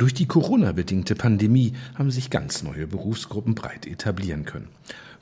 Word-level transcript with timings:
Durch 0.00 0.14
die 0.14 0.24
Corona-bedingte 0.24 1.14
Pandemie 1.14 1.74
haben 1.94 2.10
sich 2.10 2.30
ganz 2.30 2.62
neue 2.62 2.86
Berufsgruppen 2.86 3.54
breit 3.54 3.86
etablieren 3.86 4.46
können. 4.46 4.68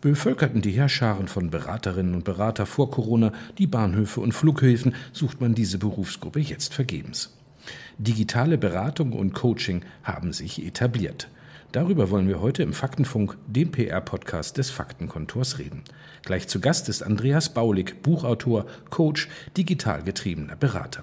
Bevölkerten 0.01 0.63
die 0.63 0.71
Heerscharen 0.71 1.27
von 1.27 1.51
Beraterinnen 1.51 2.15
und 2.15 2.23
Berater 2.23 2.65
vor 2.65 2.89
Corona 2.89 3.33
die 3.59 3.67
Bahnhöfe 3.67 4.21
und 4.21 4.35
Flughäfen, 4.35 4.95
sucht 5.13 5.41
man 5.41 5.57
diese 5.57 5.79
Berufsgruppe 5.79 6.39
jetzt 6.39 6.75
vergebens. 6.75 7.37
Digitale 7.99 8.57
Beratung 8.57 9.15
und 9.15 9.35
Coaching 9.35 9.83
haben 10.05 10.33
sich 10.33 10.65
etabliert. 10.65 11.29
Darüber 11.73 12.11
wollen 12.11 12.29
wir 12.29 12.41
heute 12.41 12.63
im 12.63 12.73
Faktenfunk, 12.73 13.37
dem 13.49 13.73
PR-Podcast 13.73 14.59
des 14.59 14.71
Faktenkontors, 14.71 15.59
reden. 15.59 15.83
Gleich 16.23 16.47
zu 16.47 16.61
Gast 16.61 16.89
ist 16.89 17.03
Andreas 17.03 17.53
Baulig, 17.53 18.01
Buchautor, 18.05 18.65
Coach, 18.91 19.29
digital 19.57 20.05
getriebener 20.05 20.55
Berater. 20.55 21.03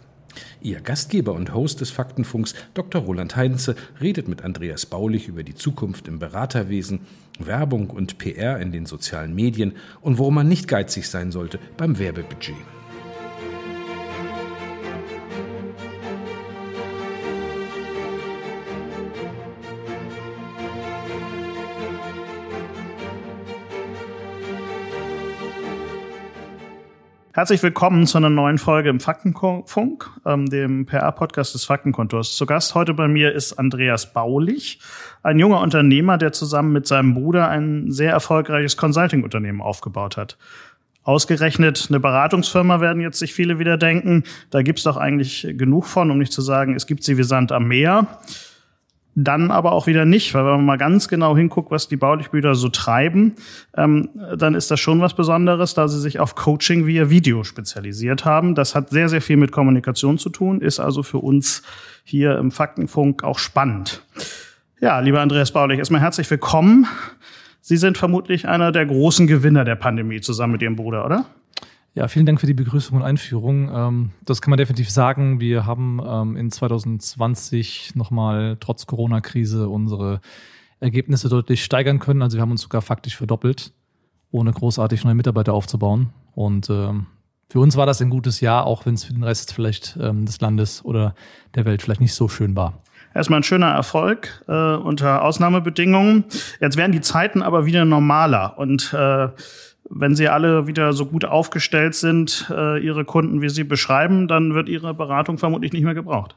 Ihr 0.61 0.81
Gastgeber 0.81 1.33
und 1.33 1.53
Host 1.53 1.81
des 1.81 1.91
Faktenfunks, 1.91 2.55
Dr. 2.73 3.01
Roland 3.01 3.35
Heinze, 3.35 3.75
redet 4.01 4.27
mit 4.27 4.43
Andreas 4.43 4.85
Baulich 4.85 5.27
über 5.27 5.43
die 5.43 5.55
Zukunft 5.55 6.07
im 6.07 6.19
Beraterwesen, 6.19 7.01
Werbung 7.39 7.89
und 7.89 8.17
PR 8.17 8.59
in 8.59 8.71
den 8.71 8.85
sozialen 8.85 9.35
Medien 9.35 9.73
und 10.01 10.17
worum 10.17 10.35
man 10.35 10.47
nicht 10.47 10.67
geizig 10.67 11.09
sein 11.09 11.31
sollte 11.31 11.59
beim 11.77 11.99
Werbebudget. 11.99 12.74
Herzlich 27.35 27.61
willkommen 27.63 28.07
zu 28.07 28.17
einer 28.17 28.29
neuen 28.29 28.57
Folge 28.57 28.87
im 28.87 29.01
Faktenfunk, 29.01 30.09
ähm, 30.25 30.45
dem 30.45 30.85
PR-Podcast 30.85 31.53
des 31.53 31.65
Faktenkontors. 31.65 32.37
Zu 32.37 32.45
Gast 32.45 32.75
heute 32.75 32.93
bei 32.93 33.09
mir 33.09 33.33
ist 33.33 33.59
Andreas 33.59 34.13
Baulich, 34.13 34.79
ein 35.21 35.37
junger 35.37 35.59
Unternehmer, 35.59 36.17
der 36.17 36.31
zusammen 36.31 36.71
mit 36.71 36.87
seinem 36.87 37.13
Bruder 37.13 37.49
ein 37.49 37.91
sehr 37.91 38.11
erfolgreiches 38.11 38.77
Consulting-Unternehmen 38.77 39.61
aufgebaut 39.61 40.15
hat. 40.15 40.37
Ausgerechnet 41.03 41.87
eine 41.89 41.99
Beratungsfirma 41.99 42.79
werden 42.79 43.01
jetzt 43.01 43.19
sich 43.19 43.33
viele 43.33 43.59
wieder 43.59 43.75
denken. 43.75 44.23
Da 44.49 44.61
gibt's 44.61 44.83
doch 44.83 44.95
eigentlich 44.95 45.45
genug 45.57 45.87
von, 45.87 46.11
um 46.11 46.17
nicht 46.17 46.31
zu 46.31 46.41
sagen, 46.41 46.73
es 46.73 46.87
gibt 46.87 47.03
sie 47.03 47.17
wie 47.17 47.23
Sand 47.23 47.51
am 47.51 47.67
Meer 47.67 48.07
dann 49.15 49.49
aber 49.49 49.71
auch 49.71 49.87
wieder 49.87 50.03
nicht, 50.03 50.33
weil 50.33 50.43
wenn 50.45 50.57
man 50.57 50.65
mal 50.65 50.77
ganz 50.77 51.07
genau 51.07 51.35
hinguckt, 51.37 51.71
was 51.71 51.87
die 51.87 51.95
Baulichbrüder 51.95 52.53
so 52.53 52.67
treiben, 52.67 53.35
ähm, 53.75 54.09
dann 54.37 54.55
ist 54.55 54.69
das 54.69 54.79
schon 54.81 54.99
was 54.99 55.13
Besonderes, 55.13 55.73
da 55.73 55.87
sie 55.87 55.99
sich 55.99 56.19
auf 56.19 56.35
Coaching 56.35 56.85
via 56.85 57.09
Video 57.09 57.45
spezialisiert 57.45 58.25
haben. 58.25 58.55
Das 58.55 58.75
hat 58.75 58.89
sehr, 58.89 59.07
sehr 59.07 59.21
viel 59.21 59.37
mit 59.37 59.53
Kommunikation 59.53 60.17
zu 60.17 60.29
tun, 60.29 60.59
ist 60.59 60.81
also 60.81 61.01
für 61.01 61.19
uns 61.19 61.63
hier 62.03 62.37
im 62.37 62.51
Faktenfunk 62.51 63.23
auch 63.23 63.39
spannend. 63.39 64.03
Ja, 64.81 64.99
lieber 64.99 65.21
Andreas 65.21 65.51
Baulich, 65.51 65.79
erstmal 65.79 66.01
herzlich 66.01 66.29
willkommen. 66.29 66.85
Sie 67.61 67.77
sind 67.77 67.97
vermutlich 67.97 68.47
einer 68.47 68.73
der 68.73 68.85
großen 68.85 69.27
Gewinner 69.27 69.63
der 69.63 69.75
Pandemie 69.75 70.19
zusammen 70.19 70.53
mit 70.53 70.61
Ihrem 70.61 70.75
Bruder, 70.75 71.05
oder? 71.05 71.25
Ja, 71.95 72.09
vielen 72.09 72.25
Dank 72.25 72.41
für 72.41 72.45
die 72.45 72.53
Begrüßung 72.53 72.97
und 72.97 73.03
Einführung. 73.03 73.71
Ähm, 73.73 74.11
das 74.25 74.41
kann 74.41 74.49
man 74.49 74.57
definitiv 74.57 74.89
sagen. 74.89 75.39
Wir 75.39 75.65
haben 75.65 76.01
ähm, 76.05 76.35
in 76.35 76.51
2020 76.51 77.95
nochmal 77.95 78.57
trotz 78.59 78.85
Corona-Krise 78.85 79.69
unsere 79.69 80.19
Ergebnisse 80.81 81.29
deutlich 81.29 81.63
steigern 81.63 81.99
können. 81.99 82.21
Also 82.21 82.35
wir 82.35 82.41
haben 82.41 82.51
uns 82.51 82.63
sogar 82.63 82.81
faktisch 82.81 83.15
verdoppelt, 83.15 83.71
ohne 84.29 84.51
großartig 84.51 85.05
neue 85.05 85.15
Mitarbeiter 85.15 85.53
aufzubauen. 85.53 86.09
Und 86.33 86.69
ähm, 86.69 87.05
für 87.49 87.61
uns 87.61 87.77
war 87.77 87.85
das 87.85 88.01
ein 88.01 88.09
gutes 88.09 88.41
Jahr, 88.41 88.65
auch 88.65 88.85
wenn 88.85 88.95
es 88.95 89.05
für 89.05 89.13
den 89.13 89.23
Rest 89.23 89.53
vielleicht 89.53 89.95
des 89.95 90.41
Landes 90.41 90.83
oder 90.83 91.15
der 91.53 91.63
Welt 91.63 91.81
vielleicht 91.81 92.01
nicht 92.01 92.13
so 92.13 92.27
schön 92.27 92.57
war. 92.57 92.81
Erstmal 93.13 93.39
ein 93.39 93.43
schöner 93.43 93.69
Erfolg 93.71 94.43
äh, 94.49 94.75
unter 94.75 95.23
Ausnahmebedingungen. 95.23 96.25
Jetzt 96.59 96.75
werden 96.75 96.91
die 96.91 97.01
Zeiten 97.01 97.41
aber 97.41 97.65
wieder 97.65 97.85
normaler 97.85 98.57
und 98.57 98.91
äh, 98.93 99.29
wenn 99.89 100.15
sie 100.15 100.29
alle 100.29 100.67
wieder 100.67 100.93
so 100.93 101.05
gut 101.05 101.25
aufgestellt 101.25 101.95
sind, 101.95 102.47
äh, 102.49 102.83
ihre 102.83 103.05
Kunden, 103.05 103.41
wie 103.41 103.49
sie 103.49 103.63
beschreiben, 103.63 104.27
dann 104.27 104.53
wird 104.53 104.69
ihre 104.69 104.93
Beratung 104.93 105.37
vermutlich 105.37 105.73
nicht 105.73 105.83
mehr 105.83 105.93
gebraucht. 105.93 106.35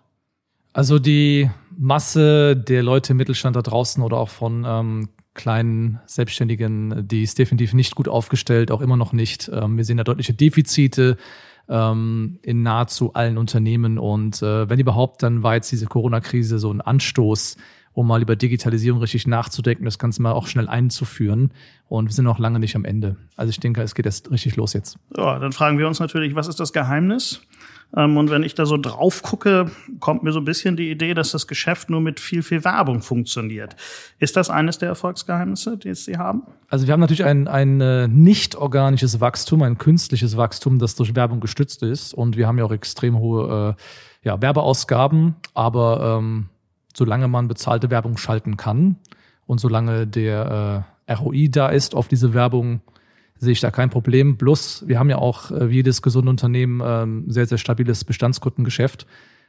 Also 0.72 0.98
die 0.98 1.50
Masse 1.76 2.56
der 2.56 2.82
Leute 2.82 3.12
im 3.12 3.16
Mittelstand 3.16 3.56
da 3.56 3.62
draußen 3.62 4.02
oder 4.02 4.18
auch 4.18 4.28
von 4.28 4.64
ähm, 4.66 5.08
kleinen 5.34 6.00
Selbstständigen, 6.06 7.06
die 7.08 7.22
ist 7.22 7.38
definitiv 7.38 7.72
nicht 7.72 7.94
gut 7.94 8.08
aufgestellt, 8.08 8.70
auch 8.70 8.80
immer 8.80 8.96
noch 8.96 9.12
nicht. 9.12 9.50
Ähm, 9.52 9.76
wir 9.76 9.84
sehen 9.84 9.96
da 9.96 10.04
deutliche 10.04 10.34
Defizite 10.34 11.16
ähm, 11.68 12.38
in 12.42 12.62
nahezu 12.62 13.14
allen 13.14 13.38
Unternehmen. 13.38 13.98
Und 13.98 14.42
äh, 14.42 14.68
wenn 14.68 14.78
überhaupt, 14.78 15.22
dann 15.22 15.42
war 15.42 15.54
jetzt 15.54 15.70
diese 15.72 15.86
Corona-Krise 15.86 16.58
so 16.58 16.72
ein 16.72 16.80
Anstoß, 16.80 17.56
um 17.98 18.06
mal 18.06 18.22
über 18.22 18.36
Digitalisierung 18.36 19.00
richtig 19.00 19.26
nachzudenken, 19.26 19.84
das 19.84 19.98
Ganze 19.98 20.22
mal 20.22 20.30
auch 20.30 20.46
schnell 20.46 20.68
einzuführen. 20.68 21.50
Und 21.88 22.06
wir 22.06 22.12
sind 22.12 22.26
noch 22.26 22.38
lange 22.38 22.60
nicht 22.60 22.76
am 22.76 22.84
Ende. 22.84 23.16
Also 23.34 23.50
ich 23.50 23.58
denke, 23.58 23.82
es 23.82 23.96
geht 23.96 24.06
erst 24.06 24.30
richtig 24.30 24.54
los 24.54 24.72
jetzt. 24.72 25.00
Ja, 25.16 25.40
dann 25.40 25.50
fragen 25.50 25.78
wir 25.78 25.88
uns 25.88 25.98
natürlich, 25.98 26.36
was 26.36 26.46
ist 26.46 26.60
das 26.60 26.72
Geheimnis? 26.72 27.40
Ähm, 27.96 28.16
und 28.16 28.30
wenn 28.30 28.44
ich 28.44 28.54
da 28.54 28.66
so 28.66 28.76
drauf 28.76 29.24
gucke, 29.24 29.72
kommt 29.98 30.22
mir 30.22 30.30
so 30.30 30.38
ein 30.38 30.44
bisschen 30.44 30.76
die 30.76 30.92
Idee, 30.92 31.12
dass 31.12 31.32
das 31.32 31.48
Geschäft 31.48 31.90
nur 31.90 32.00
mit 32.00 32.20
viel, 32.20 32.44
viel 32.44 32.62
Werbung 32.64 33.02
funktioniert. 33.02 33.74
Ist 34.20 34.36
das 34.36 34.48
eines 34.48 34.78
der 34.78 34.90
Erfolgsgeheimnisse, 34.90 35.76
die 35.76 35.92
Sie 35.96 36.18
haben? 36.18 36.44
Also 36.68 36.86
wir 36.86 36.92
haben 36.92 37.00
natürlich 37.00 37.24
ein, 37.24 37.48
ein 37.48 37.80
äh, 37.80 38.06
nicht 38.06 38.54
organisches 38.54 39.20
Wachstum, 39.20 39.60
ein 39.62 39.76
künstliches 39.76 40.36
Wachstum, 40.36 40.78
das 40.78 40.94
durch 40.94 41.16
Werbung 41.16 41.40
gestützt 41.40 41.82
ist. 41.82 42.14
Und 42.14 42.36
wir 42.36 42.46
haben 42.46 42.58
ja 42.58 42.64
auch 42.64 42.70
extrem 42.70 43.18
hohe 43.18 43.76
äh, 43.76 43.82
ja, 44.28 44.40
Werbeausgaben, 44.40 45.34
aber 45.54 46.20
ähm, 46.20 46.48
solange 46.98 47.28
man 47.28 47.48
bezahlte 47.48 47.90
Werbung 47.90 48.18
schalten 48.18 48.56
kann 48.56 48.96
und 49.46 49.60
solange 49.60 50.06
der 50.06 50.84
äh, 51.08 51.12
ROI 51.12 51.48
da 51.48 51.68
ist 51.68 51.94
auf 51.94 52.08
diese 52.08 52.34
Werbung, 52.34 52.82
sehe 53.38 53.52
ich 53.52 53.60
da 53.60 53.70
kein 53.70 53.88
Problem. 53.88 54.36
Plus, 54.36 54.84
wir 54.86 54.98
haben 54.98 55.08
ja 55.08 55.16
auch 55.16 55.50
äh, 55.50 55.70
wie 55.70 55.76
jedes 55.76 56.02
gesunde 56.02 56.30
Unternehmen 56.30 56.80
äh, 56.80 57.32
sehr, 57.32 57.46
sehr 57.46 57.58
stabiles 57.58 58.04
Bestandskundengeschäft. 58.04 59.06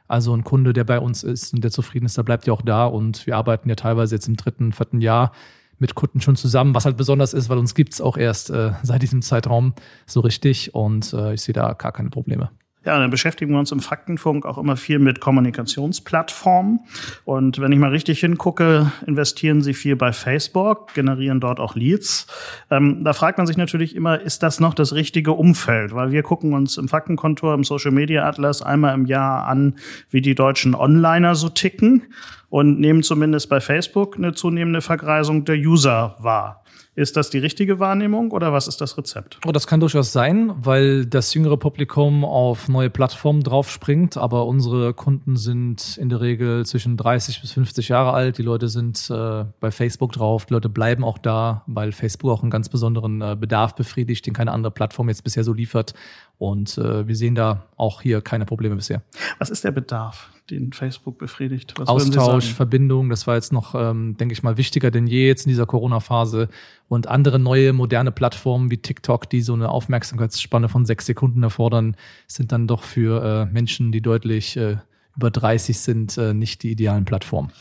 Also 0.08 0.34
ein 0.34 0.42
Kunde, 0.42 0.72
der 0.72 0.84
bei 0.84 0.98
uns 0.98 1.22
ist 1.22 1.54
und 1.54 1.62
der 1.62 1.70
zufrieden 1.70 2.06
ist, 2.06 2.16
der 2.16 2.22
bleibt 2.22 2.46
ja 2.46 2.52
auch 2.52 2.62
da. 2.62 2.86
Und 2.86 3.26
wir 3.26 3.36
arbeiten 3.36 3.68
ja 3.68 3.74
teilweise 3.74 4.14
jetzt 4.14 4.26
im 4.26 4.36
dritten, 4.36 4.72
vierten 4.72 5.00
Jahr 5.00 5.32
mit 5.78 5.94
Kunden 5.94 6.20
schon 6.20 6.36
zusammen, 6.36 6.74
was 6.74 6.84
halt 6.84 6.96
besonders 6.96 7.32
ist, 7.32 7.48
weil 7.48 7.58
uns 7.58 7.74
gibt's 7.74 8.00
auch 8.00 8.16
erst 8.16 8.50
äh, 8.50 8.72
seit 8.82 9.02
diesem 9.02 9.22
Zeitraum 9.22 9.74
so 10.06 10.20
richtig. 10.20 10.74
Und 10.74 11.12
äh, 11.12 11.34
ich 11.34 11.42
sehe 11.42 11.52
da 11.52 11.72
gar 11.74 11.92
keine 11.92 12.10
Probleme. 12.10 12.50
Ja, 12.82 12.98
dann 12.98 13.10
beschäftigen 13.10 13.52
wir 13.52 13.58
uns 13.58 13.72
im 13.72 13.80
Faktenfunk 13.80 14.46
auch 14.46 14.56
immer 14.56 14.74
viel 14.74 14.98
mit 14.98 15.20
Kommunikationsplattformen. 15.20 16.80
Und 17.26 17.60
wenn 17.60 17.72
ich 17.72 17.78
mal 17.78 17.90
richtig 17.90 18.20
hingucke, 18.20 18.90
investieren 19.06 19.60
Sie 19.60 19.74
viel 19.74 19.96
bei 19.96 20.14
Facebook, 20.14 20.94
generieren 20.94 21.40
dort 21.40 21.60
auch 21.60 21.74
Leads. 21.74 22.26
Ähm, 22.70 23.04
da 23.04 23.12
fragt 23.12 23.36
man 23.36 23.46
sich 23.46 23.58
natürlich 23.58 23.94
immer, 23.94 24.18
ist 24.18 24.42
das 24.42 24.60
noch 24.60 24.72
das 24.72 24.94
richtige 24.94 25.32
Umfeld? 25.32 25.94
Weil 25.94 26.10
wir 26.10 26.22
gucken 26.22 26.54
uns 26.54 26.78
im 26.78 26.88
Faktenkontor, 26.88 27.52
im 27.52 27.64
Social 27.64 27.90
Media 27.92 28.26
Atlas 28.26 28.62
einmal 28.62 28.94
im 28.94 29.04
Jahr 29.04 29.46
an, 29.46 29.74
wie 30.08 30.22
die 30.22 30.34
deutschen 30.34 30.74
Onliner 30.74 31.34
so 31.34 31.50
ticken 31.50 32.04
und 32.50 32.78
nehmen 32.78 33.02
zumindest 33.02 33.48
bei 33.48 33.60
Facebook 33.60 34.16
eine 34.16 34.34
zunehmende 34.34 34.82
Vergreisung 34.82 35.44
der 35.44 35.56
User 35.56 36.16
wahr. 36.18 36.64
Ist 36.96 37.16
das 37.16 37.30
die 37.30 37.38
richtige 37.38 37.78
Wahrnehmung 37.78 38.32
oder 38.32 38.52
was 38.52 38.66
ist 38.66 38.80
das 38.80 38.98
Rezept? 38.98 39.38
Oh, 39.46 39.52
das 39.52 39.68
kann 39.68 39.78
durchaus 39.78 40.12
sein, 40.12 40.52
weil 40.56 41.06
das 41.06 41.32
jüngere 41.32 41.56
Publikum 41.56 42.24
auf 42.24 42.68
neue 42.68 42.90
Plattformen 42.90 43.44
draufspringt, 43.44 44.16
aber 44.16 44.46
unsere 44.46 44.92
Kunden 44.92 45.36
sind 45.36 45.96
in 45.98 46.08
der 46.08 46.20
Regel 46.20 46.66
zwischen 46.66 46.96
30 46.96 47.40
bis 47.40 47.52
50 47.52 47.88
Jahre 47.88 48.12
alt. 48.12 48.38
Die 48.38 48.42
Leute 48.42 48.68
sind 48.68 49.08
äh, 49.08 49.44
bei 49.60 49.70
Facebook 49.70 50.12
drauf, 50.12 50.46
die 50.46 50.52
Leute 50.52 50.68
bleiben 50.68 51.04
auch 51.04 51.18
da, 51.18 51.62
weil 51.68 51.92
Facebook 51.92 52.32
auch 52.32 52.42
einen 52.42 52.50
ganz 52.50 52.68
besonderen 52.68 53.22
äh, 53.22 53.36
Bedarf 53.38 53.76
befriedigt, 53.76 54.26
den 54.26 54.34
keine 54.34 54.50
andere 54.50 54.72
Plattform 54.72 55.08
jetzt 55.08 55.22
bisher 55.22 55.44
so 55.44 55.52
liefert. 55.52 55.94
Und 56.38 56.76
äh, 56.76 57.06
wir 57.06 57.14
sehen 57.14 57.36
da 57.36 57.66
auch 57.76 58.02
hier 58.02 58.20
keine 58.20 58.46
Probleme 58.46 58.74
bisher. 58.74 59.02
Was 59.38 59.48
ist 59.48 59.62
der 59.62 59.70
Bedarf, 59.70 60.30
den 60.50 60.72
Facebook 60.72 61.18
befriedigt? 61.18 61.74
Was 61.76 61.88
Austausch, 61.88 62.52
Verbindung, 62.52 63.10
das 63.10 63.26
war 63.26 63.34
jetzt 63.34 63.52
noch, 63.52 63.74
ähm, 63.74 64.16
denke 64.16 64.32
ich 64.32 64.42
mal, 64.42 64.56
wichtiger 64.56 64.90
denn 64.90 65.06
je 65.06 65.26
jetzt 65.26 65.46
in 65.46 65.50
dieser 65.50 65.66
Corona-Phase. 65.66 66.48
Und 66.88 67.06
andere 67.06 67.38
neue, 67.38 67.72
moderne 67.72 68.10
Plattformen 68.10 68.70
wie 68.70 68.78
TikTok, 68.78 69.30
die 69.30 69.42
so 69.42 69.54
eine 69.54 69.68
Aufmerksamkeitsspanne 69.68 70.68
von 70.68 70.84
sechs 70.86 71.06
Sekunden 71.06 71.42
erfordern, 71.42 71.96
sind 72.26 72.52
dann 72.52 72.66
doch 72.66 72.82
für 72.82 73.48
äh, 73.48 73.52
Menschen, 73.52 73.92
die 73.92 74.00
deutlich 74.00 74.56
äh, 74.56 74.76
über 75.16 75.30
30 75.30 75.78
sind, 75.78 76.18
äh, 76.18 76.34
nicht 76.34 76.62
die 76.62 76.72
idealen 76.72 77.04
Plattformen. 77.04 77.52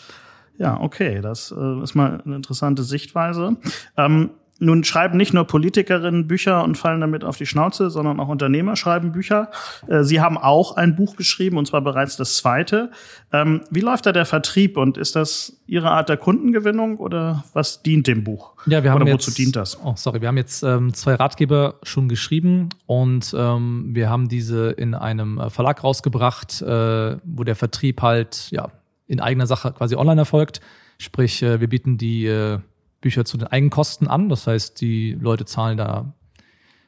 Ja, 0.57 0.79
okay, 0.79 1.21
das 1.21 1.53
äh, 1.57 1.83
ist 1.83 1.95
mal 1.95 2.21
eine 2.25 2.35
interessante 2.35 2.83
Sichtweise. 2.83 3.55
Ähm, 3.95 4.31
nun 4.59 4.83
schreiben 4.83 5.17
nicht 5.17 5.33
nur 5.33 5.45
Politikerinnen 5.45 6.27
Bücher 6.27 6.63
und 6.63 6.77
fallen 6.77 7.01
damit 7.01 7.23
auf 7.23 7.37
die 7.37 7.45
Schnauze, 7.45 7.89
sondern 7.89 8.19
auch 8.19 8.27
Unternehmer 8.27 8.75
schreiben 8.75 9.11
Bücher. 9.11 9.49
Äh, 9.87 10.03
Sie 10.03 10.21
haben 10.21 10.37
auch 10.37 10.75
ein 10.75 10.95
Buch 10.95 11.15
geschrieben, 11.15 11.57
und 11.57 11.65
zwar 11.65 11.81
bereits 11.81 12.17
das 12.17 12.35
zweite. 12.35 12.91
Ähm, 13.31 13.61
wie 13.71 13.79
läuft 13.79 14.05
da 14.05 14.11
der 14.11 14.25
Vertrieb 14.25 14.77
und 14.77 14.97
ist 14.97 15.15
das 15.15 15.61
Ihre 15.65 15.91
Art 15.91 16.09
der 16.09 16.17
Kundengewinnung 16.17 16.97
oder 16.97 17.43
was 17.53 17.83
dient 17.83 18.07
dem 18.07 18.23
Buch? 18.23 18.53
Ja, 18.65 18.83
wir 18.83 18.91
haben 18.91 19.01
oder 19.01 19.13
wozu 19.13 19.29
jetzt, 19.29 19.37
dient 19.37 19.55
das? 19.55 19.79
Oh, 19.83 19.93
sorry, 19.95 20.21
wir 20.21 20.27
haben 20.27 20.37
jetzt 20.37 20.63
ähm, 20.63 20.93
zwei 20.93 21.15
Ratgeber 21.15 21.75
schon 21.83 22.09
geschrieben 22.09 22.69
und 22.85 23.33
ähm, 23.37 23.89
wir 23.93 24.09
haben 24.09 24.27
diese 24.27 24.71
in 24.71 24.93
einem 24.93 25.39
äh, 25.39 25.49
Verlag 25.49 25.83
rausgebracht, 25.83 26.61
äh, 26.61 27.17
wo 27.23 27.43
der 27.43 27.55
Vertrieb 27.55 28.01
halt 28.01 28.49
ja 28.51 28.69
in 29.07 29.19
eigener 29.19 29.47
Sache 29.47 29.71
quasi 29.71 29.95
online 29.95 30.21
erfolgt. 30.21 30.59
Sprich, 30.97 31.41
äh, 31.43 31.61
wir 31.61 31.69
bieten 31.69 31.97
die 31.97 32.25
äh, 32.25 32.59
Bücher 33.01 33.25
zu 33.25 33.37
den 33.37 33.47
Eigenkosten 33.47 34.07
an. 34.07 34.29
Das 34.29 34.47
heißt, 34.47 34.79
die 34.81 35.17
Leute 35.19 35.45
zahlen 35.45 35.77
da 35.77 36.13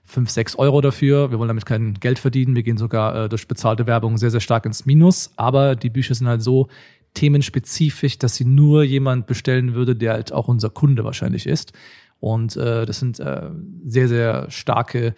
fünf, 0.04 0.30
sechs 0.30 0.56
Euro 0.56 0.82
dafür. 0.82 1.32
Wir 1.32 1.40
wollen 1.40 1.48
damit 1.48 1.66
kein 1.66 1.94
Geld 1.96 2.20
verdienen. 2.20 2.56
Wir 2.56 2.64
gehen 2.64 2.78
sogar 2.78 3.26
äh, 3.26 3.30
durch 3.30 3.48
bezahlte 3.48 3.88
Werbung 3.88 4.18
sehr, 4.18 4.32
sehr 4.32 4.40
stark 4.40 4.66
ins 4.66 4.86
Minus. 4.86 5.32
Aber 5.38 5.76
die 5.76 5.90
Bücher 5.90 6.16
sind 6.16 6.28
halt 6.28 6.42
so 6.42 6.68
themenspezifisch, 7.14 8.18
dass 8.18 8.36
sie 8.36 8.46
nur 8.46 8.84
jemand 8.84 9.28
bestellen 9.28 9.74
würde, 9.74 9.96
der 9.96 10.14
halt 10.14 10.32
auch 10.32 10.48
unser 10.48 10.70
Kunde 10.70 11.04
wahrscheinlich 11.04 11.48
ist. 11.48 11.74
Und 12.20 12.56
äh, 12.56 12.86
das 12.86 13.00
sind 13.00 13.20
äh, 13.20 13.50
sehr, 13.86 14.08
sehr 14.08 14.50
starke 14.50 15.16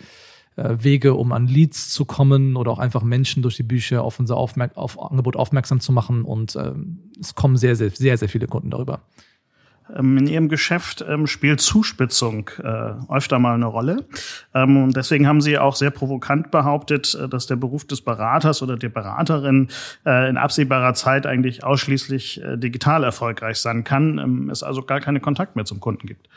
äh, 0.56 0.78
Wege, 0.80 1.16
um 1.16 1.32
an 1.32 1.48
Leads 1.48 1.90
zu 1.90 2.06
kommen 2.06 2.56
oder 2.56 2.72
auch 2.72 2.80
einfach 2.80 3.04
Menschen 3.04 3.42
durch 3.44 3.58
die 3.58 3.64
Bücher 3.64 4.04
auf 4.04 4.20
unser 4.20 4.38
Aufmerk 4.38 4.78
auf 4.78 5.02
Angebot 5.02 5.36
aufmerksam 5.36 5.80
zu 5.80 5.92
machen. 5.92 6.24
Und 6.24 6.56
äh, 6.56 6.72
es 7.20 7.36
kommen 7.36 7.58
sehr, 7.58 7.76
sehr, 7.76 7.90
sehr, 7.90 8.18
sehr 8.18 8.30
viele 8.30 8.48
Kunden 8.48 8.70
darüber. 8.70 9.02
Ähm, 9.96 10.18
in 10.18 10.28
Ihrem 10.28 10.50
Geschäft 10.50 11.04
ähm, 11.08 11.28
spielt 11.28 11.62
Zuspitzung 11.62 12.50
äh, 12.64 12.94
öfter 13.10 13.40
mal 13.40 13.56
eine 13.56 13.66
Rolle. 13.66 14.06
Ähm, 14.54 14.84
und 14.84 14.96
deswegen 14.96 15.28
haben 15.28 15.42
Sie 15.42 15.58
auch 15.58 15.76
sehr 15.76 15.92
provokant 15.92 16.52
behauptet, 16.52 17.16
äh, 17.16 17.28
dass 17.28 17.48
der 17.48 17.56
Beruf 17.56 17.86
des 17.86 18.02
Beraters 18.02 18.62
oder 18.62 18.78
der 18.78 18.90
Beraterin 18.90 19.70
äh, 20.06 20.30
in 20.30 20.38
absehbarer 20.38 20.94
Zeit 20.94 21.26
eigentlich 21.26 21.64
ausschließlich 21.64 22.42
digital 22.56 23.04
erfolgreich 23.04 23.58
sein 23.58 23.84
kann, 23.84 24.50
es 24.50 24.64
also 24.64 24.84
gar 24.84 25.00
keinen 25.00 25.22
Kontakt 25.22 25.56
mehr 25.56 25.66
zum 25.66 25.80
Kunden 25.80 26.08
gibt. 26.08 26.28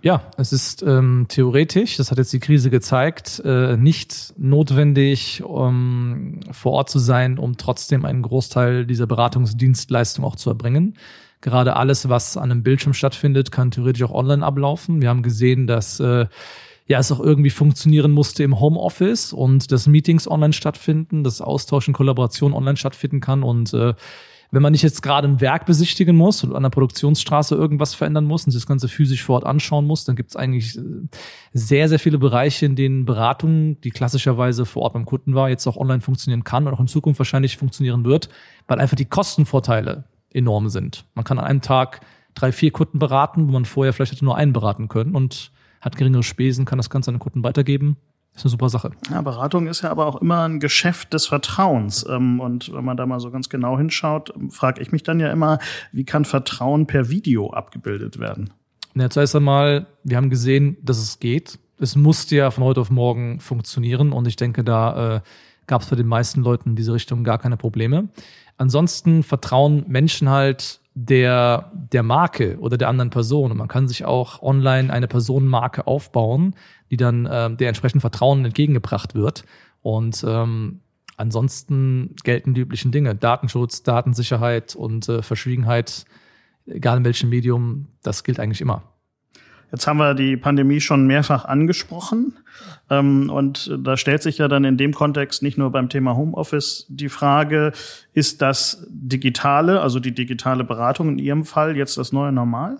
Ja, 0.00 0.22
es 0.36 0.52
ist 0.52 0.82
ähm, 0.82 1.26
theoretisch, 1.28 1.96
das 1.96 2.10
hat 2.10 2.18
jetzt 2.18 2.32
die 2.32 2.38
Krise 2.38 2.70
gezeigt, 2.70 3.42
äh, 3.44 3.76
nicht 3.76 4.32
notwendig, 4.36 5.42
um 5.42 6.38
vor 6.52 6.72
Ort 6.72 6.90
zu 6.90 7.00
sein, 7.00 7.36
um 7.36 7.56
trotzdem 7.56 8.04
einen 8.04 8.22
Großteil 8.22 8.86
dieser 8.86 9.08
Beratungsdienstleistung 9.08 10.24
auch 10.24 10.36
zu 10.36 10.50
erbringen. 10.50 10.94
Gerade 11.40 11.76
alles, 11.76 12.08
was 12.08 12.36
an 12.36 12.50
einem 12.50 12.62
Bildschirm 12.62 12.94
stattfindet, 12.94 13.52
kann 13.52 13.70
theoretisch 13.70 14.02
auch 14.02 14.12
online 14.12 14.44
ablaufen. 14.44 15.00
Wir 15.00 15.08
haben 15.08 15.22
gesehen, 15.22 15.66
dass 15.66 16.00
äh, 16.00 16.26
ja 16.86 16.98
es 16.98 17.12
auch 17.12 17.20
irgendwie 17.20 17.50
funktionieren 17.50 18.10
musste 18.10 18.42
im 18.42 18.58
Homeoffice 18.58 19.32
und 19.32 19.70
dass 19.70 19.86
Meetings 19.86 20.28
online 20.28 20.52
stattfinden, 20.52 21.22
dass 21.22 21.40
Austausch 21.40 21.86
und 21.86 21.94
Kollaboration 21.94 22.52
online 22.52 22.76
stattfinden 22.76 23.20
kann 23.20 23.42
und 23.42 23.72
äh, 23.74 23.94
wenn 24.50 24.62
man 24.62 24.72
nicht 24.72 24.82
jetzt 24.82 25.02
gerade 25.02 25.28
ein 25.28 25.40
Werk 25.40 25.66
besichtigen 25.66 26.16
muss 26.16 26.42
und 26.42 26.54
an 26.54 26.62
der 26.62 26.70
Produktionsstraße 26.70 27.54
irgendwas 27.54 27.94
verändern 27.94 28.24
muss 28.24 28.46
und 28.46 28.52
sich 28.52 28.62
das 28.62 28.66
Ganze 28.66 28.88
physisch 28.88 29.22
vor 29.22 29.36
Ort 29.36 29.46
anschauen 29.46 29.86
muss, 29.86 30.04
dann 30.04 30.16
gibt 30.16 30.30
es 30.30 30.36
eigentlich 30.36 30.78
äh, 30.78 30.82
sehr, 31.52 31.88
sehr 31.88 31.98
viele 31.98 32.18
Bereiche, 32.18 32.64
in 32.64 32.74
denen 32.74 33.04
Beratung, 33.04 33.80
die 33.82 33.90
klassischerweise 33.90 34.64
vor 34.64 34.82
Ort 34.82 34.94
beim 34.94 35.04
Kunden 35.04 35.34
war, 35.34 35.50
jetzt 35.50 35.66
auch 35.66 35.76
online 35.76 36.00
funktionieren 36.00 36.44
kann 36.44 36.66
und 36.66 36.72
auch 36.72 36.80
in 36.80 36.88
Zukunft 36.88 37.20
wahrscheinlich 37.20 37.58
funktionieren 37.58 38.04
wird, 38.04 38.30
weil 38.66 38.80
einfach 38.80 38.96
die 38.96 39.04
Kostenvorteile 39.04 40.04
enorm 40.32 40.68
sind. 40.68 41.04
Man 41.14 41.24
kann 41.24 41.38
an 41.38 41.44
einem 41.44 41.60
Tag 41.60 42.00
drei, 42.34 42.52
vier 42.52 42.70
Kunden 42.70 42.98
beraten, 42.98 43.48
wo 43.48 43.52
man 43.52 43.64
vorher 43.64 43.92
vielleicht 43.92 44.12
hätte 44.12 44.24
nur 44.24 44.36
einen 44.36 44.52
beraten 44.52 44.88
können 44.88 45.14
und 45.14 45.50
hat 45.80 45.96
geringere 45.96 46.22
Spesen, 46.22 46.64
kann 46.64 46.78
das 46.78 46.90
Ganze 46.90 47.10
an 47.10 47.16
den 47.16 47.20
Kunden 47.20 47.42
weitergeben 47.42 47.96
ist 48.38 48.44
eine 48.44 48.50
super 48.50 48.68
Sache. 48.68 48.90
Ja, 49.10 49.20
Beratung 49.20 49.66
ist 49.66 49.82
ja 49.82 49.90
aber 49.90 50.06
auch 50.06 50.20
immer 50.20 50.44
ein 50.44 50.60
Geschäft 50.60 51.12
des 51.12 51.26
Vertrauens. 51.26 52.06
Ähm, 52.08 52.40
und 52.40 52.72
wenn 52.72 52.84
man 52.84 52.96
da 52.96 53.06
mal 53.06 53.20
so 53.20 53.30
ganz 53.30 53.48
genau 53.48 53.76
hinschaut, 53.76 54.32
frage 54.50 54.80
ich 54.80 54.92
mich 54.92 55.02
dann 55.02 55.20
ja 55.20 55.30
immer, 55.30 55.58
wie 55.92 56.04
kann 56.04 56.24
Vertrauen 56.24 56.86
per 56.86 57.08
Video 57.08 57.50
abgebildet 57.50 58.18
werden? 58.18 58.50
Ja, 58.94 59.10
zuerst 59.10 59.36
einmal, 59.36 59.86
wir 60.04 60.16
haben 60.16 60.30
gesehen, 60.30 60.76
dass 60.82 60.98
es 60.98 61.18
geht. 61.18 61.58
Es 61.78 61.94
musste 61.96 62.36
ja 62.36 62.50
von 62.50 62.64
heute 62.64 62.80
auf 62.80 62.90
morgen 62.90 63.40
funktionieren 63.40 64.12
und 64.12 64.26
ich 64.26 64.36
denke, 64.36 64.64
da 64.64 65.16
äh, 65.16 65.20
gab 65.66 65.82
es 65.82 65.88
bei 65.88 65.96
den 65.96 66.06
meisten 66.06 66.42
Leuten 66.42 66.70
in 66.70 66.76
diese 66.76 66.92
Richtung 66.92 67.24
gar 67.24 67.38
keine 67.38 67.56
Probleme. 67.56 68.08
Ansonsten 68.58 69.22
vertrauen 69.22 69.84
Menschen 69.88 70.28
halt 70.28 70.80
der, 70.94 71.70
der 71.72 72.02
Marke 72.02 72.58
oder 72.58 72.76
der 72.76 72.88
anderen 72.88 73.10
Person. 73.10 73.52
Und 73.52 73.56
man 73.56 73.68
kann 73.68 73.86
sich 73.86 74.04
auch 74.04 74.42
online 74.42 74.92
eine 74.92 75.06
Personenmarke 75.06 75.86
aufbauen, 75.86 76.54
die 76.90 76.96
dann 76.96 77.24
äh, 77.24 77.54
der 77.54 77.68
entsprechend 77.68 78.00
Vertrauen 78.00 78.44
entgegengebracht 78.44 79.14
wird. 79.14 79.44
Und 79.80 80.24
ähm, 80.26 80.80
ansonsten 81.16 82.16
gelten 82.24 82.52
die 82.52 82.62
üblichen 82.62 82.90
Dinge. 82.90 83.14
Datenschutz, 83.14 83.84
Datensicherheit 83.84 84.74
und 84.74 85.08
äh, 85.08 85.22
Verschwiegenheit, 85.22 86.04
egal 86.66 86.98
in 86.98 87.04
welchem 87.04 87.30
Medium, 87.30 87.86
das 88.02 88.24
gilt 88.24 88.40
eigentlich 88.40 88.60
immer. 88.60 88.82
Jetzt 89.70 89.86
haben 89.86 89.98
wir 89.98 90.14
die 90.14 90.36
Pandemie 90.36 90.80
schon 90.80 91.06
mehrfach 91.06 91.44
angesprochen. 91.44 92.38
Ähm, 92.90 93.30
und 93.30 93.70
da 93.78 93.96
stellt 93.96 94.22
sich 94.22 94.38
ja 94.38 94.48
dann 94.48 94.64
in 94.64 94.76
dem 94.76 94.94
Kontext 94.94 95.42
nicht 95.42 95.58
nur 95.58 95.70
beim 95.70 95.88
Thema 95.88 96.16
Homeoffice 96.16 96.86
die 96.88 97.08
Frage, 97.08 97.72
ist 98.14 98.40
das 98.40 98.86
digitale, 98.88 99.80
also 99.80 100.00
die 100.00 100.14
digitale 100.14 100.64
Beratung 100.64 101.10
in 101.10 101.18
Ihrem 101.18 101.44
Fall 101.44 101.76
jetzt 101.76 101.98
das 101.98 102.12
neue 102.12 102.32
Normal? 102.32 102.78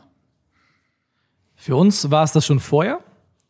Für 1.57 1.77
uns 1.77 2.11
war 2.11 2.25
es 2.25 2.33
das 2.33 2.47
schon 2.47 2.61
vorher. 2.61 3.01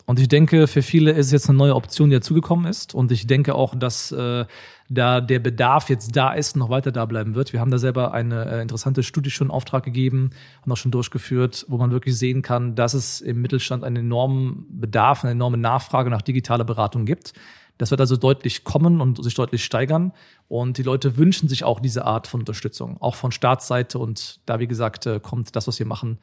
Und 0.08 0.18
ich 0.18 0.28
denke, 0.28 0.68
für 0.68 0.80
viele 0.80 1.10
ist 1.10 1.26
es 1.26 1.32
jetzt 1.32 1.50
eine 1.50 1.58
neue 1.58 1.74
Option, 1.74 2.08
die 2.08 2.16
dazugekommen 2.16 2.64
ist. 2.64 2.94
Und 2.94 3.12
ich 3.12 3.26
denke 3.26 3.54
auch, 3.54 3.74
dass 3.74 4.10
äh, 4.10 4.46
da 4.88 5.20
der 5.20 5.38
Bedarf 5.38 5.90
jetzt 5.90 6.16
da 6.16 6.32
ist, 6.32 6.56
noch 6.56 6.70
weiter 6.70 6.92
da 6.92 7.04
bleiben 7.04 7.34
wird. 7.34 7.52
Wir 7.52 7.60
haben 7.60 7.70
da 7.70 7.76
selber 7.76 8.14
eine 8.14 8.46
äh, 8.50 8.62
interessante 8.62 9.02
Studie 9.02 9.28
schon 9.30 9.48
in 9.48 9.50
Auftrag 9.50 9.84
gegeben 9.84 10.30
und 10.64 10.72
auch 10.72 10.78
schon 10.78 10.92
durchgeführt, 10.92 11.66
wo 11.68 11.76
man 11.76 11.90
wirklich 11.90 12.16
sehen 12.16 12.40
kann, 12.40 12.74
dass 12.74 12.94
es 12.94 13.20
im 13.20 13.42
Mittelstand 13.42 13.84
einen 13.84 13.96
enormen 13.96 14.64
Bedarf, 14.70 15.24
eine 15.24 15.32
enorme 15.32 15.58
Nachfrage 15.58 16.08
nach 16.08 16.22
digitaler 16.22 16.64
Beratung 16.64 17.04
gibt. 17.04 17.34
Das 17.76 17.90
wird 17.90 18.00
also 18.00 18.16
deutlich 18.16 18.64
kommen 18.64 19.02
und 19.02 19.22
sich 19.22 19.34
deutlich 19.34 19.62
steigern. 19.62 20.12
Und 20.48 20.78
die 20.78 20.84
Leute 20.84 21.18
wünschen 21.18 21.50
sich 21.50 21.64
auch 21.64 21.80
diese 21.80 22.06
Art 22.06 22.26
von 22.26 22.40
Unterstützung, 22.40 22.96
auch 23.02 23.14
von 23.14 23.30
Staatsseite. 23.30 23.98
Und 23.98 24.40
da, 24.46 24.58
wie 24.58 24.68
gesagt, 24.68 25.04
äh, 25.04 25.20
kommt 25.20 25.54
das, 25.54 25.68
was 25.68 25.78
wir 25.78 25.86
machen, 25.86 26.16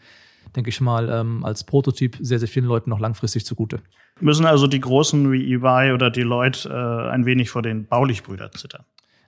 denke 0.55 0.69
ich 0.69 0.81
mal, 0.81 1.09
ähm, 1.09 1.43
als 1.45 1.63
Prototyp 1.63 2.17
sehr, 2.19 2.39
sehr 2.39 2.47
vielen 2.47 2.65
Leuten 2.65 2.89
noch 2.89 2.99
langfristig 2.99 3.45
zugute. 3.45 3.81
Müssen 4.19 4.45
also 4.45 4.67
die 4.67 4.79
Großen 4.79 5.31
wie 5.31 5.53
EY 5.53 5.91
oder 5.93 6.09
Deloitte 6.09 6.69
äh, 6.69 7.11
ein 7.11 7.25
wenig 7.25 7.49
vor 7.49 7.61
den 7.61 7.85
Baulichbrüdern 7.87 8.51
zittern? 8.53 8.85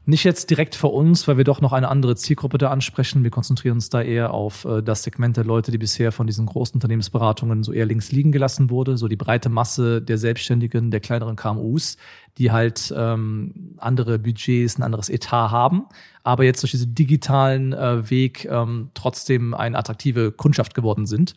Nicht 0.10 0.24
jetzt 0.24 0.50
direkt 0.50 0.76
vor 0.76 0.94
uns, 0.94 1.28
weil 1.28 1.36
wir 1.36 1.44
doch 1.44 1.60
noch 1.60 1.74
eine 1.74 1.90
andere 1.90 2.16
Zielgruppe 2.16 2.58
da 2.58 2.70
ansprechen. 2.70 3.24
Wir 3.24 3.30
konzentrieren 3.30 3.74
uns 3.76 3.90
da 3.90 4.02
eher 4.02 4.34
auf 4.34 4.64
äh, 4.64 4.82
das 4.82 5.04
Segment 5.04 5.36
der 5.36 5.44
Leute, 5.44 5.70
die 5.70 5.78
bisher 5.78 6.14
von 6.14 6.28
diesen 6.28 6.46
großen 6.46 6.76
Unternehmensberatungen 6.76 7.62
so 7.62 7.74
eher 7.74 7.86
links 7.86 8.14
liegen 8.14 8.32
gelassen 8.32 8.70
wurde. 8.70 8.96
So 8.96 9.10
die 9.10 9.18
breite 9.18 9.50
Masse 9.50 10.02
der 10.02 10.18
Selbstständigen, 10.18 10.92
der 10.92 11.02
kleineren 11.02 11.36
KMUs, 11.36 11.98
die 12.38 12.54
halt 12.54 12.94
ähm, 12.96 13.76
andere 13.80 14.18
Budgets, 14.18 14.78
ein 14.78 14.84
anderes 14.84 15.10
Etat 15.10 15.52
haben, 15.52 15.88
aber 16.24 16.46
jetzt 16.46 16.64
durch 16.64 16.72
diesen 16.72 16.96
digitalen 16.96 17.74
äh, 17.74 18.10
Weg 18.10 18.46
ähm, 18.46 18.92
trotzdem 18.94 19.54
eine 19.54 19.78
attraktive 19.78 20.32
Kundschaft 20.32 20.74
geworden 20.74 21.06
sind. 21.06 21.36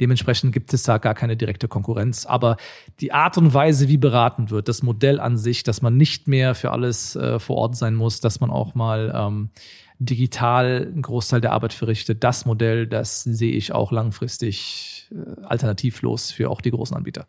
Dementsprechend 0.00 0.52
gibt 0.52 0.72
es 0.74 0.82
da 0.82 0.98
gar 0.98 1.14
keine 1.14 1.36
direkte 1.36 1.68
Konkurrenz. 1.68 2.26
Aber 2.26 2.56
die 3.00 3.12
Art 3.12 3.38
und 3.38 3.54
Weise, 3.54 3.88
wie 3.88 3.98
beraten 3.98 4.50
wird, 4.50 4.68
das 4.68 4.82
Modell 4.82 5.20
an 5.20 5.36
sich, 5.36 5.62
dass 5.62 5.82
man 5.82 5.96
nicht 5.96 6.28
mehr 6.28 6.54
für 6.54 6.70
alles 6.70 7.16
äh, 7.16 7.38
vor 7.38 7.56
Ort 7.56 7.76
sein 7.76 7.94
muss, 7.94 8.20
dass 8.20 8.40
man 8.40 8.50
auch 8.50 8.74
mal 8.74 9.12
ähm, 9.14 9.50
digital 9.98 10.88
einen 10.92 11.02
Großteil 11.02 11.40
der 11.40 11.52
Arbeit 11.52 11.72
verrichtet, 11.72 12.24
das 12.24 12.46
Modell, 12.46 12.86
das 12.86 13.22
sehe 13.22 13.52
ich 13.52 13.72
auch 13.72 13.92
langfristig 13.92 15.08
äh, 15.12 15.44
alternativlos 15.44 16.30
für 16.30 16.50
auch 16.50 16.60
die 16.60 16.70
großen 16.70 16.96
Anbieter. 16.96 17.26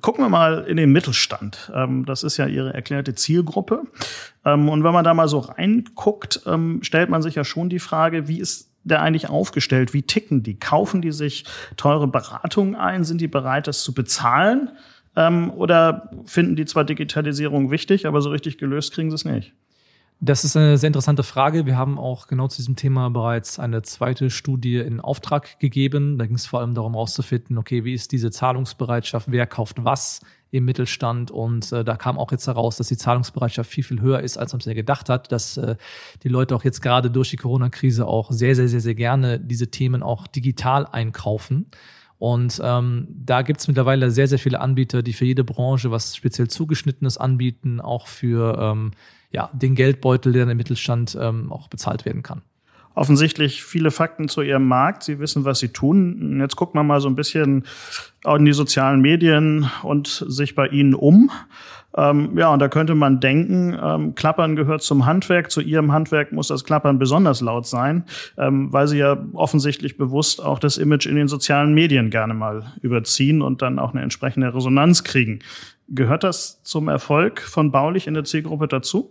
Gucken 0.00 0.24
wir 0.24 0.28
mal 0.28 0.64
in 0.64 0.76
den 0.76 0.92
Mittelstand. 0.92 1.72
Ähm, 1.74 2.04
das 2.04 2.22
ist 2.22 2.36
ja 2.36 2.46
Ihre 2.46 2.72
erklärte 2.72 3.14
Zielgruppe. 3.14 3.84
Ähm, 4.44 4.68
und 4.68 4.84
wenn 4.84 4.92
man 4.92 5.04
da 5.04 5.14
mal 5.14 5.28
so 5.28 5.38
reinguckt, 5.38 6.42
ähm, 6.46 6.80
stellt 6.82 7.10
man 7.10 7.22
sich 7.22 7.34
ja 7.34 7.44
schon 7.44 7.68
die 7.68 7.78
Frage, 7.78 8.28
wie 8.28 8.38
ist 8.38 8.71
der 8.84 9.02
eigentlich 9.02 9.28
aufgestellt? 9.28 9.94
Wie 9.94 10.02
ticken 10.02 10.42
die? 10.42 10.58
Kaufen 10.58 11.02
die 11.02 11.12
sich 11.12 11.44
teure 11.76 12.08
Beratungen 12.08 12.74
ein? 12.74 13.04
Sind 13.04 13.20
die 13.20 13.28
bereit, 13.28 13.66
das 13.66 13.82
zu 13.82 13.94
bezahlen? 13.94 14.70
Ähm, 15.16 15.50
oder 15.50 16.10
finden 16.24 16.56
die 16.56 16.64
zwar 16.64 16.84
Digitalisierung 16.84 17.70
wichtig, 17.70 18.06
aber 18.06 18.20
so 18.22 18.30
richtig 18.30 18.58
gelöst 18.58 18.94
kriegen 18.94 19.10
sie 19.10 19.16
es 19.16 19.24
nicht? 19.24 19.52
Das 20.24 20.44
ist 20.44 20.56
eine 20.56 20.78
sehr 20.78 20.86
interessante 20.86 21.24
Frage. 21.24 21.66
Wir 21.66 21.76
haben 21.76 21.98
auch 21.98 22.28
genau 22.28 22.46
zu 22.46 22.58
diesem 22.58 22.76
Thema 22.76 23.10
bereits 23.10 23.58
eine 23.58 23.82
zweite 23.82 24.30
Studie 24.30 24.76
in 24.76 25.00
Auftrag 25.00 25.58
gegeben. 25.58 26.16
Da 26.16 26.26
ging 26.26 26.36
es 26.36 26.46
vor 26.46 26.60
allem 26.60 26.74
darum 26.74 26.92
herauszufinden, 26.92 27.58
okay, 27.58 27.84
wie 27.84 27.92
ist 27.92 28.12
diese 28.12 28.30
Zahlungsbereitschaft, 28.30 29.32
wer 29.32 29.48
kauft 29.48 29.84
was 29.84 30.20
im 30.52 30.64
Mittelstand 30.64 31.32
und 31.32 31.72
äh, 31.72 31.82
da 31.82 31.96
kam 31.96 32.20
auch 32.20 32.30
jetzt 32.30 32.46
heraus, 32.46 32.76
dass 32.76 32.86
die 32.86 32.96
Zahlungsbereitschaft 32.96 33.68
viel, 33.68 33.82
viel 33.82 34.00
höher 34.00 34.20
ist, 34.20 34.38
als 34.38 34.52
man 34.52 34.60
es 34.60 34.66
gedacht 34.66 35.08
hat, 35.08 35.32
dass 35.32 35.56
äh, 35.56 35.74
die 36.22 36.28
Leute 36.28 36.54
auch 36.54 36.62
jetzt 36.62 36.82
gerade 36.82 37.10
durch 37.10 37.30
die 37.30 37.36
Corona-Krise 37.36 38.06
auch 38.06 38.30
sehr, 38.30 38.54
sehr, 38.54 38.68
sehr, 38.68 38.80
sehr 38.80 38.94
gerne 38.94 39.40
diese 39.40 39.72
Themen 39.72 40.04
auch 40.04 40.28
digital 40.28 40.86
einkaufen. 40.86 41.66
Und 42.18 42.60
ähm, 42.62 43.08
da 43.08 43.42
gibt 43.42 43.58
es 43.58 43.66
mittlerweile 43.66 44.12
sehr, 44.12 44.28
sehr 44.28 44.38
viele 44.38 44.60
Anbieter, 44.60 45.02
die 45.02 45.14
für 45.14 45.24
jede 45.24 45.42
Branche 45.42 45.90
was 45.90 46.14
speziell 46.14 46.46
zugeschnittenes 46.46 47.18
anbieten, 47.18 47.80
auch 47.80 48.06
für 48.06 48.56
ähm, 48.60 48.92
ja, 49.32 49.50
den 49.52 49.74
Geldbeutel, 49.74 50.32
der 50.32 50.48
im 50.48 50.56
Mittelstand 50.56 51.16
ähm, 51.20 51.50
auch 51.50 51.68
bezahlt 51.68 52.04
werden 52.04 52.22
kann. 52.22 52.42
offensichtlich 52.94 53.64
viele 53.64 53.90
Fakten 53.90 54.28
zu 54.28 54.42
ihrem 54.42 54.68
Markt. 54.68 55.02
Sie 55.02 55.18
wissen, 55.18 55.44
was 55.44 55.58
sie 55.58 55.70
tun. 55.70 56.38
Jetzt 56.40 56.56
guckt 56.56 56.74
man 56.74 56.86
mal 56.86 57.00
so 57.00 57.08
ein 57.08 57.16
bisschen 57.16 57.64
in 58.24 58.44
die 58.44 58.52
sozialen 58.52 59.00
Medien 59.00 59.70
und 59.82 60.24
sich 60.28 60.54
bei 60.54 60.68
ihnen 60.68 60.94
um. 60.94 61.30
Ähm, 61.94 62.38
ja, 62.38 62.52
und 62.52 62.58
da 62.58 62.68
könnte 62.68 62.94
man 62.94 63.20
denken, 63.20 63.78
ähm, 63.82 64.14
Klappern 64.14 64.56
gehört 64.56 64.82
zum 64.82 65.04
Handwerk. 65.04 65.50
Zu 65.50 65.60
ihrem 65.60 65.92
Handwerk 65.92 66.32
muss 66.32 66.48
das 66.48 66.64
Klappern 66.64 66.98
besonders 66.98 67.40
laut 67.40 67.66
sein, 67.66 68.04
ähm, 68.38 68.72
weil 68.72 68.88
sie 68.88 68.98
ja 68.98 69.18
offensichtlich 69.34 69.98
bewusst 69.98 70.42
auch 70.42 70.58
das 70.58 70.78
Image 70.78 71.06
in 71.06 71.16
den 71.16 71.28
sozialen 71.28 71.74
Medien 71.74 72.10
gerne 72.10 72.34
mal 72.34 72.72
überziehen 72.80 73.42
und 73.42 73.60
dann 73.60 73.78
auch 73.78 73.92
eine 73.92 74.02
entsprechende 74.02 74.54
Resonanz 74.54 75.04
kriegen. 75.04 75.40
Gehört 75.88 76.24
das 76.24 76.62
zum 76.62 76.88
Erfolg 76.88 77.42
von 77.42 77.70
Baulich 77.70 78.06
in 78.06 78.14
der 78.14 78.24
Zielgruppe 78.24 78.68
dazu? 78.68 79.10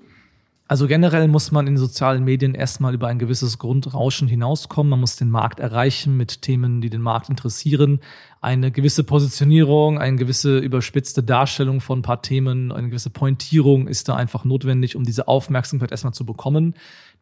Also 0.71 0.87
generell 0.87 1.27
muss 1.27 1.51
man 1.51 1.67
in 1.67 1.75
sozialen 1.75 2.23
Medien 2.23 2.55
erstmal 2.55 2.93
über 2.93 3.09
ein 3.09 3.19
gewisses 3.19 3.57
Grundrauschen 3.57 4.29
hinauskommen. 4.29 4.91
Man 4.91 5.01
muss 5.01 5.17
den 5.17 5.29
Markt 5.29 5.59
erreichen 5.59 6.15
mit 6.15 6.43
Themen, 6.43 6.79
die 6.79 6.89
den 6.89 7.01
Markt 7.01 7.27
interessieren. 7.27 7.99
Eine 8.39 8.71
gewisse 8.71 9.03
Positionierung, 9.03 9.99
eine 9.99 10.15
gewisse 10.15 10.59
überspitzte 10.59 11.23
Darstellung 11.23 11.81
von 11.81 11.99
ein 11.99 12.03
paar 12.03 12.21
Themen, 12.21 12.71
eine 12.71 12.87
gewisse 12.87 13.09
Pointierung 13.09 13.89
ist 13.89 14.07
da 14.07 14.15
einfach 14.15 14.45
notwendig, 14.45 14.95
um 14.95 15.03
diese 15.03 15.27
Aufmerksamkeit 15.27 15.91
erstmal 15.91 16.13
zu 16.13 16.25
bekommen. 16.25 16.75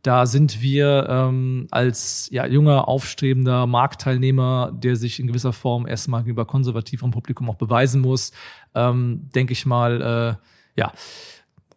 Da 0.03 0.27
sind 0.27 0.61
wir 0.61 1.07
ähm, 1.09 1.65
als 1.71 2.29
ja, 2.31 2.45
junger, 2.45 2.87
aufstrebender 2.87 3.65
Marktteilnehmer, 3.65 4.71
der 4.75 4.95
sich 4.95 5.19
in 5.19 5.25
gewisser 5.25 5.53
Form 5.53 5.87
erstmal 5.87 6.21
gegenüber 6.21 6.45
konservativem 6.45 7.09
Publikum 7.09 7.49
auch 7.49 7.55
beweisen 7.55 8.01
muss, 8.01 8.31
ähm, 8.75 9.27
denke 9.33 9.53
ich 9.53 9.65
mal, 9.65 10.37
äh, 10.37 10.79
ja, 10.79 10.93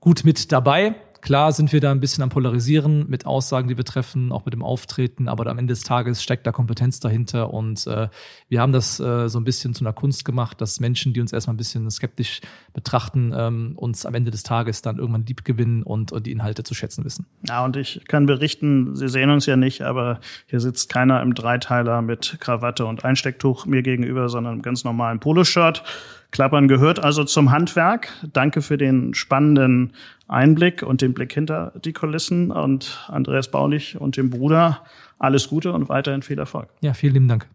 gut 0.00 0.26
mit 0.26 0.52
dabei. 0.52 0.96
Klar 1.22 1.52
sind 1.52 1.72
wir 1.72 1.80
da 1.80 1.92
ein 1.92 2.00
bisschen 2.00 2.24
am 2.24 2.30
Polarisieren 2.30 3.08
mit 3.08 3.26
Aussagen, 3.26 3.68
die 3.68 3.76
wir 3.76 3.84
treffen, 3.84 4.32
auch 4.32 4.44
mit 4.44 4.54
dem 4.54 4.64
Auftreten, 4.64 5.28
aber 5.28 5.46
am 5.46 5.56
Ende 5.56 5.72
des 5.72 5.84
Tages 5.84 6.20
steckt 6.20 6.44
da 6.48 6.50
Kompetenz 6.50 6.98
dahinter 6.98 7.54
und 7.54 7.86
äh, 7.86 8.08
wir 8.48 8.60
haben 8.60 8.72
das 8.72 8.98
äh, 8.98 9.28
so 9.28 9.38
ein 9.38 9.44
bisschen 9.44 9.72
zu 9.72 9.84
einer 9.84 9.92
Kunst 9.92 10.24
gemacht, 10.24 10.60
dass 10.60 10.80
Menschen, 10.80 11.12
die 11.12 11.20
uns 11.20 11.32
erstmal 11.32 11.54
ein 11.54 11.58
bisschen 11.58 11.88
skeptisch 11.92 12.40
betrachten, 12.72 13.32
ähm, 13.36 13.74
uns 13.76 14.04
am 14.04 14.14
Ende 14.14 14.32
des 14.32 14.42
Tages 14.42 14.82
dann 14.82 14.98
irgendwann 14.98 15.24
lieb 15.24 15.44
gewinnen 15.44 15.84
und, 15.84 16.10
und 16.10 16.26
die 16.26 16.32
Inhalte 16.32 16.64
zu 16.64 16.74
schätzen 16.74 17.04
wissen. 17.04 17.24
Ja, 17.46 17.64
und 17.64 17.76
ich 17.76 18.02
kann 18.08 18.26
berichten, 18.26 18.96
Sie 18.96 19.08
sehen 19.08 19.30
uns 19.30 19.46
ja 19.46 19.56
nicht, 19.56 19.82
aber 19.82 20.18
hier 20.46 20.58
sitzt 20.58 20.88
keiner 20.88 21.22
im 21.22 21.34
Dreiteiler 21.34 22.02
mit 22.02 22.38
Krawatte 22.40 22.84
und 22.84 23.04
Einstecktuch 23.04 23.64
mir 23.64 23.82
gegenüber, 23.82 24.28
sondern 24.28 24.54
im 24.54 24.62
ganz 24.62 24.82
normalen 24.82 25.20
Poloshirt. 25.20 25.84
Klappern 26.32 26.66
gehört 26.66 27.04
also 27.04 27.24
zum 27.24 27.52
Handwerk. 27.52 28.08
Danke 28.32 28.62
für 28.62 28.78
den 28.78 29.14
spannenden 29.14 29.92
Einblick 30.26 30.82
und 30.82 31.02
den 31.02 31.12
Blick 31.14 31.32
hinter 31.32 31.72
die 31.84 31.92
Kulissen 31.92 32.50
und 32.50 33.06
Andreas 33.08 33.50
Baulich 33.50 34.00
und 34.00 34.16
dem 34.16 34.30
Bruder. 34.30 34.80
Alles 35.18 35.48
Gute 35.48 35.72
und 35.72 35.88
weiterhin 35.88 36.22
viel 36.22 36.38
Erfolg. 36.38 36.68
Ja, 36.80 36.94
vielen 36.94 37.14
lieben 37.14 37.28
Dank. 37.28 37.46